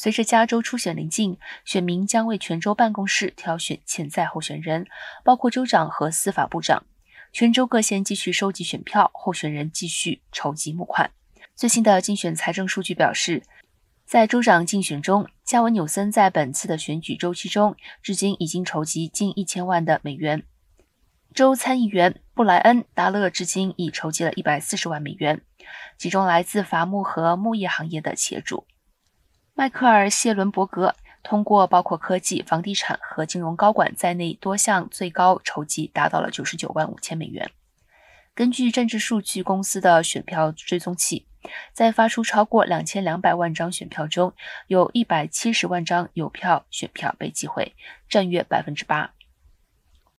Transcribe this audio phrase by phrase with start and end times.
[0.00, 4.86] 随着加州初选临近，选民将为全州办公室挑选潜在候选人，
[5.22, 6.86] 包括州长和司法部长。
[7.34, 11.10] 全州各县继续收集选票，候选人继续筹集募款。
[11.54, 13.42] 最新的竞选财政数据表示，
[14.06, 20.44] 在州长竞选中，加文纽森在本次的选举周期中，至今已经筹集近一千万的美元。
[21.34, 25.42] 州参议员布莱恩·达勒至今已筹集了一百四十万美元，
[25.98, 28.66] 其中来自伐木和牧业行业的企业主。
[29.54, 37.50] 迈克尔·谢伦伯格通过包括科技、房地产和金融高管在内多项最高筹集达到了九十九万五千美元。
[38.34, 41.26] 根据政治数据公司的选票追踪器，
[41.74, 44.32] 在发出超过两千两百万张选票中，
[44.68, 47.74] 有一百七十万张有票选票被击毁，
[48.08, 49.12] 占约百分之八。